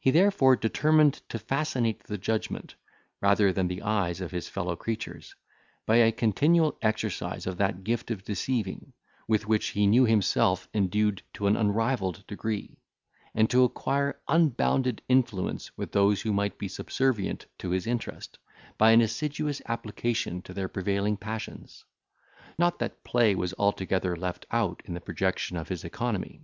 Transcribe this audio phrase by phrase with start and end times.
[0.00, 2.74] He therefore determined to fascinate the judgment,
[3.20, 5.34] rather than the eyes of his fellow creatures,
[5.84, 8.94] by a continual exercise of that gift of deceiving,
[9.28, 12.78] with which he knew himself endued to an unrivalled degree;
[13.34, 18.38] and to acquire unbounded influence with those who might be subservient to his interest,
[18.78, 21.84] by an assiduous application to their prevailing passions.
[22.56, 26.40] Not that play was altogether left out in the projection of his economy.